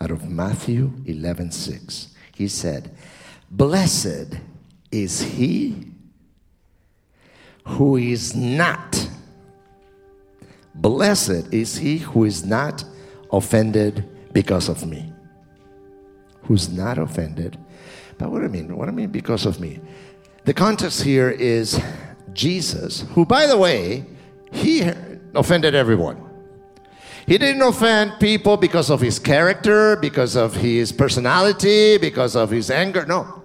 [0.00, 2.90] Out of Matthew 11:6, he said,
[3.50, 4.40] "Blessed
[4.90, 5.92] is he
[7.66, 9.10] who is not."
[10.76, 12.84] Blessed is he who is not
[13.32, 15.12] offended because of me.
[16.42, 17.58] Who's not offended.
[18.18, 18.76] But what do I mean?
[18.76, 19.80] What do I mean because of me?
[20.44, 21.80] The context here is
[22.32, 24.04] Jesus, who, by the way,
[24.52, 24.88] he
[25.34, 26.22] offended everyone.
[27.26, 32.70] He didn't offend people because of his character, because of his personality, because of his
[32.70, 33.04] anger.
[33.04, 33.42] No.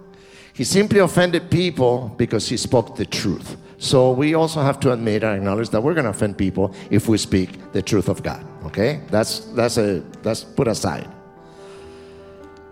[0.54, 3.58] He simply offended people because he spoke the truth.
[3.82, 7.08] So we also have to admit and acknowledge that we're going to offend people if
[7.08, 8.46] we speak the truth of God.
[8.66, 11.10] Okay, that's that's a that's put aside.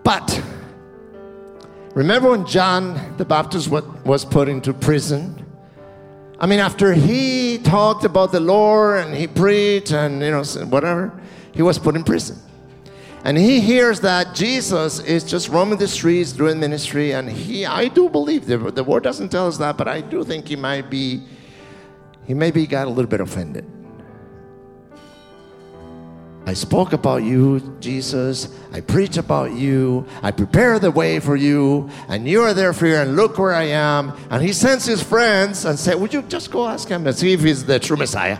[0.04, 0.40] But
[1.96, 5.44] remember when John the Baptist was put into prison?
[6.38, 11.12] I mean, after he talked about the Lord and he preached and you know whatever,
[11.50, 12.38] he was put in prison.
[13.24, 17.12] And he hears that Jesus is just roaming the streets doing ministry.
[17.12, 20.24] And he, I do believe, the, the word doesn't tell us that, but I do
[20.24, 21.22] think he might be,
[22.26, 23.66] he maybe got a little bit offended.
[26.46, 28.48] I spoke about you, Jesus.
[28.72, 30.06] I preach about you.
[30.22, 31.90] I prepare the way for you.
[32.08, 32.96] And you are there for you.
[32.96, 34.16] And look where I am.
[34.30, 37.34] And he sends his friends and said, Would you just go ask him and see
[37.34, 38.38] if he's the true Messiah?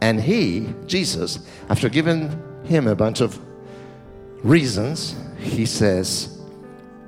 [0.00, 1.38] And he, Jesus,
[1.68, 2.30] after giving
[2.64, 3.38] him a bunch of
[4.42, 6.38] reasons, he says,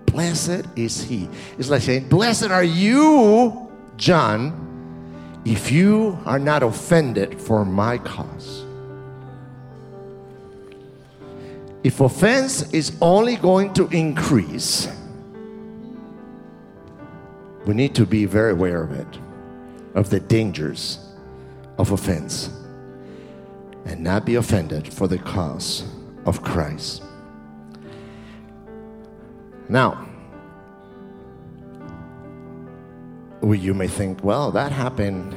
[0.07, 1.29] Blessed is he.
[1.59, 8.65] It's like saying, Blessed are you, John, if you are not offended for my cause.
[11.85, 14.89] If offense is only going to increase,
[17.67, 19.07] we need to be very aware of it,
[19.95, 20.99] of the dangers
[21.77, 22.51] of offense
[23.89, 25.85] and not be offended for the cause
[26.27, 27.03] of Christ.
[29.69, 30.07] Now,
[33.43, 35.35] you may think, well, that happened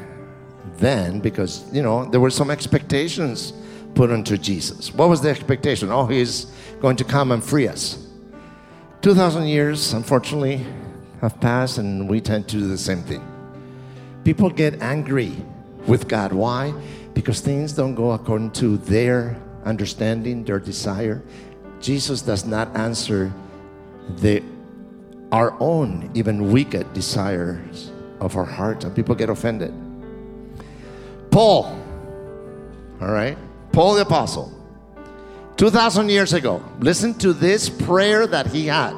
[0.78, 3.54] then because, you know, there were some expectations
[3.96, 4.94] put onto Jesus.
[4.94, 5.92] What was the expectation?
[5.92, 6.46] Oh, he's
[6.82, 8.06] going to come and free us.
[9.02, 10.66] 2,000 years, unfortunately,
[11.22, 13.24] have passed, and we tend to do the same thing.
[14.24, 15.36] People get angry
[15.88, 16.34] with God.
[16.34, 16.74] Why?
[17.22, 21.22] Because things don't go according to their understanding, their desire.
[21.80, 23.32] Jesus does not answer
[24.18, 24.44] the
[25.32, 29.74] our own even wicked desires of our heart, and people get offended.
[31.32, 31.80] Paul,
[33.00, 33.38] all right,
[33.72, 34.52] Paul the apostle,
[35.56, 38.94] 2,000 years ago, listen to this prayer that he had.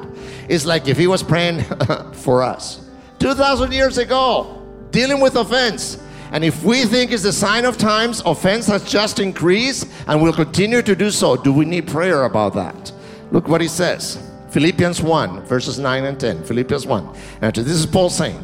[0.48, 1.62] It's like if he was praying
[2.12, 2.80] for us.
[3.20, 5.98] 2,000 years ago, dealing with offense.
[6.32, 10.32] And if we think it's a sign of times, offense has just increased and will
[10.32, 12.92] continue to do so, do we need prayer about that?
[13.30, 14.18] Look what he says
[14.50, 16.44] Philippians 1, verses 9 and 10.
[16.44, 17.16] Philippians 1.
[17.42, 18.38] And this is Paul saying,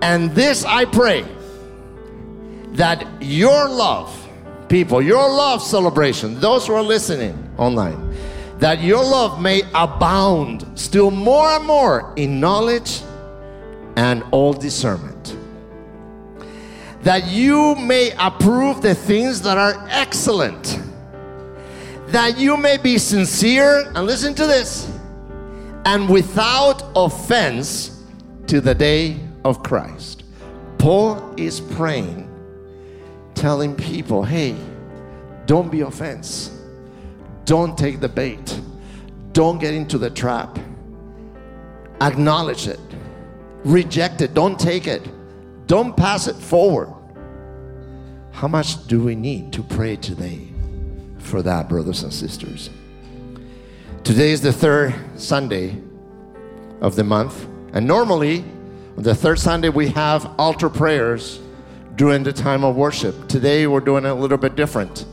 [0.00, 1.24] And this I pray,
[2.72, 4.08] that your love,
[4.68, 8.16] people, your love celebration, those who are listening online,
[8.58, 13.02] that your love may abound still more and more in knowledge
[13.96, 15.17] and all discernment.
[17.02, 20.80] That you may approve the things that are excellent.
[22.08, 24.90] That you may be sincere, and listen to this,
[25.84, 28.02] and without offense
[28.46, 30.24] to the day of Christ.
[30.78, 32.28] Paul is praying,
[33.34, 34.56] telling people, hey,
[35.46, 36.50] don't be offense.
[37.44, 38.60] Don't take the bait.
[39.32, 40.58] Don't get into the trap.
[42.00, 42.80] Acknowledge it.
[43.64, 44.34] Reject it.
[44.34, 45.08] Don't take it.
[45.68, 46.88] Don't pass it forward.
[48.32, 50.48] How much do we need to pray today
[51.18, 52.70] for that, brothers and sisters?
[54.02, 55.76] Today is the third Sunday
[56.80, 58.46] of the month, and normally
[58.96, 61.38] on the third Sunday we have altar prayers
[61.96, 63.28] during the time of worship.
[63.28, 65.04] Today we're doing it a little bit different.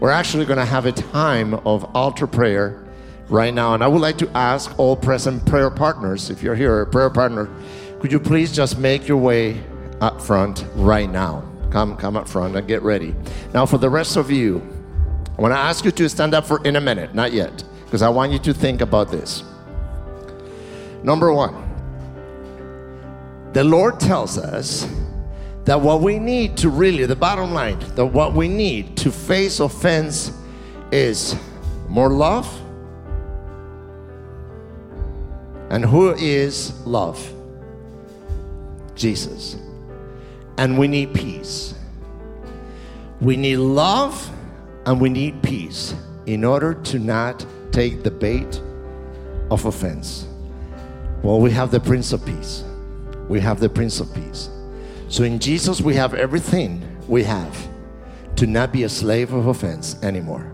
[0.00, 2.82] We're actually going to have a time of altar prayer
[3.28, 6.80] right now, and I would like to ask all present prayer partners, if you're here,
[6.80, 7.50] a prayer partner,
[8.00, 9.62] could you please just make your way
[10.00, 11.44] up front right now?
[11.70, 13.14] Come, come up front and get ready.
[13.52, 14.62] Now, for the rest of you,
[15.36, 18.02] I want to ask you to stand up for in a minute, not yet, because
[18.02, 19.44] I want you to think about this.
[21.02, 21.54] Number one,
[23.52, 24.86] the Lord tells us
[25.64, 29.60] that what we need to really, the bottom line, that what we need to face
[29.60, 30.32] offense
[30.90, 31.36] is
[31.88, 32.48] more love.
[35.70, 37.20] And who is love?
[38.94, 39.56] Jesus.
[40.58, 41.74] And we need peace.
[43.20, 44.30] We need love
[44.86, 45.94] and we need peace
[46.26, 48.60] in order to not take the bait
[49.50, 50.26] of offense.
[51.22, 52.64] Well, we have the Prince of Peace.
[53.28, 54.50] We have the Prince of Peace.
[55.08, 57.68] So in Jesus, we have everything we have
[58.36, 60.52] to not be a slave of offense anymore.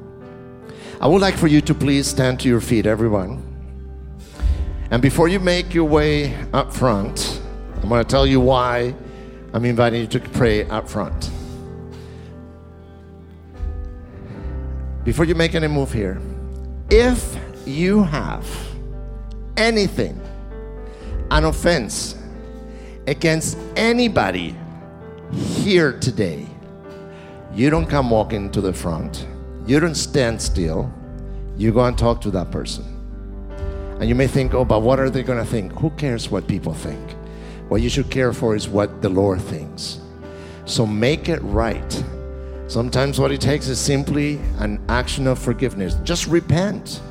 [1.00, 3.42] I would like for you to please stand to your feet, everyone.
[4.90, 7.42] And before you make your way up front,
[7.82, 8.94] I'm going to tell you why
[9.54, 11.30] I'm inviting you to pray up front.
[15.04, 16.20] Before you make any move here,
[16.90, 18.44] if you have
[19.56, 20.20] anything,
[21.30, 22.16] an offense
[23.06, 24.56] against anybody
[25.32, 26.48] here today,
[27.54, 29.24] you don't come walking to the front.
[29.68, 30.92] You don't stand still.
[31.56, 32.84] You go and talk to that person.
[34.00, 35.72] And you may think, oh, but what are they going to think?
[35.78, 37.14] Who cares what people think?
[37.68, 40.00] What you should care for is what the Lord thinks.
[40.64, 42.04] So make it right.
[42.68, 45.94] Sometimes what it takes is simply an action of forgiveness.
[46.04, 47.02] Just repent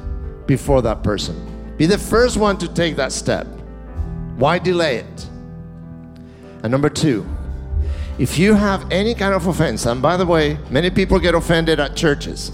[0.47, 1.35] before that person.
[1.77, 3.47] Be the first one to take that step.
[4.37, 5.29] Why delay it?
[6.63, 7.25] And number two,
[8.17, 11.79] if you have any kind of offense, and by the way, many people get offended
[11.79, 12.51] at churches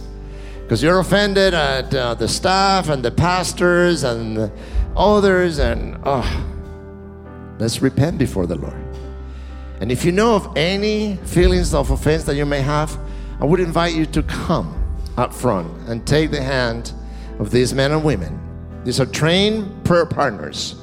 [0.64, 4.52] because you're offended at uh, the staff and the pastors and the
[4.96, 6.49] others, and oh,
[7.60, 8.82] let's repent before the Lord.
[9.82, 12.98] And if you know of any feelings of offense that you may have,
[13.40, 14.76] I would invite you to come
[15.18, 16.94] up front and take the hand
[17.40, 18.40] of these men and women.
[18.84, 20.76] These are trained prayer partners,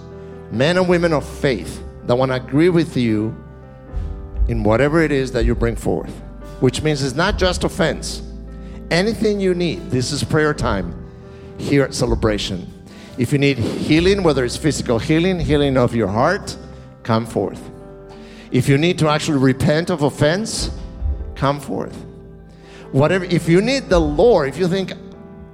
[0.50, 3.36] men and women of faith that want to agree with you
[4.48, 6.12] in whatever it is that you bring forth,
[6.60, 8.22] which means it's not just offense.
[8.90, 10.94] Anything you need, this is prayer time
[11.58, 12.72] here at Celebration.
[13.18, 16.56] If you need healing, whether it's physical healing, healing of your heart,
[17.06, 17.70] come forth.
[18.50, 20.70] If you need to actually repent of offense,
[21.34, 21.96] come forth.
[22.92, 24.92] Whatever, if you need the Lord, if you think,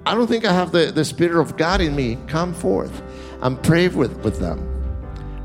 [0.06, 3.02] I don't think I have the, the Spirit of God in me, come forth
[3.42, 4.68] and pray with, with them.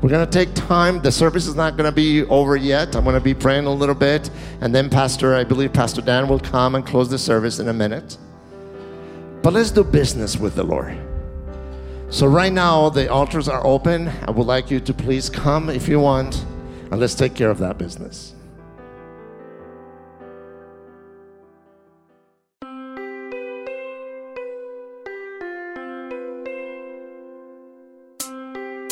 [0.00, 1.02] We're going to take time.
[1.02, 2.94] The service is not going to be over yet.
[2.94, 4.30] I'm going to be praying a little bit.
[4.60, 7.72] And then, Pastor, I believe Pastor Dan will come and close the service in a
[7.72, 8.16] minute.
[9.42, 11.07] But let's do business with the Lord.
[12.10, 14.08] So, right now, the altars are open.
[14.26, 16.42] I would like you to please come if you want,
[16.90, 18.34] and let's take care of that business.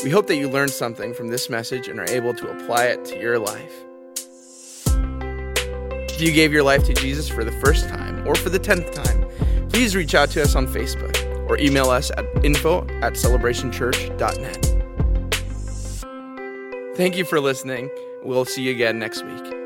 [0.05, 3.07] We hope that you learned something from this message and are able to apply it
[3.07, 3.83] to your life.
[6.11, 8.93] If you gave your life to Jesus for the first time or for the tenth
[8.93, 9.27] time,
[9.71, 14.73] please reach out to us on Facebook or email us at info at celebrationchurch.net.
[16.97, 17.91] Thank you for listening.
[18.23, 19.66] We'll see you again next week.